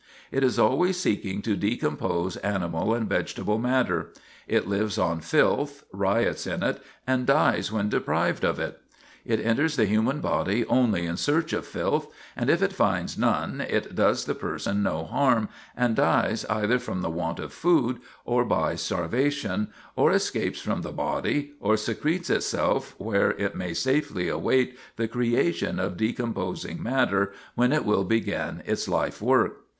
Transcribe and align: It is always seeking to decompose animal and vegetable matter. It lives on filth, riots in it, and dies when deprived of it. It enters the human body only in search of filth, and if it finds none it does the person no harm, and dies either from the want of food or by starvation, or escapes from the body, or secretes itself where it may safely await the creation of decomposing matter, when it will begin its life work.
It 0.31 0.43
is 0.43 0.57
always 0.57 0.97
seeking 0.99 1.43
to 1.43 1.55
decompose 1.55 2.35
animal 2.37 2.95
and 2.95 3.07
vegetable 3.07 3.59
matter. 3.59 4.09
It 4.47 4.67
lives 4.67 4.97
on 4.97 5.19
filth, 5.19 5.83
riots 5.93 6.47
in 6.47 6.63
it, 6.63 6.81
and 7.05 7.27
dies 7.27 7.71
when 7.71 7.89
deprived 7.89 8.43
of 8.43 8.59
it. 8.59 8.81
It 9.27 9.39
enters 9.45 9.75
the 9.75 9.85
human 9.85 10.19
body 10.19 10.65
only 10.65 11.05
in 11.05 11.17
search 11.17 11.53
of 11.53 11.67
filth, 11.67 12.07
and 12.35 12.49
if 12.49 12.63
it 12.63 12.73
finds 12.73 13.15
none 13.15 13.61
it 13.69 13.93
does 13.93 14.25
the 14.25 14.33
person 14.33 14.81
no 14.81 15.05
harm, 15.05 15.49
and 15.77 15.95
dies 15.95 16.45
either 16.49 16.79
from 16.79 17.03
the 17.03 17.11
want 17.11 17.37
of 17.37 17.53
food 17.53 17.99
or 18.25 18.43
by 18.43 18.73
starvation, 18.73 19.67
or 19.95 20.11
escapes 20.11 20.59
from 20.61 20.81
the 20.81 20.91
body, 20.91 21.51
or 21.59 21.77
secretes 21.77 22.31
itself 22.31 22.95
where 22.97 23.33
it 23.33 23.53
may 23.55 23.75
safely 23.75 24.29
await 24.29 24.75
the 24.95 25.07
creation 25.07 25.79
of 25.79 25.95
decomposing 25.95 26.81
matter, 26.81 27.33
when 27.53 27.71
it 27.71 27.85
will 27.85 28.03
begin 28.03 28.63
its 28.65 28.87
life 28.87 29.21
work. 29.21 29.57